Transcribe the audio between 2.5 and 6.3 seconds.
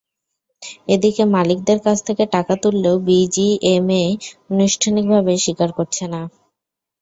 তুললেও বিজিএমইএ আনুষ্ঠানিকভাবে স্বীকার করছে না।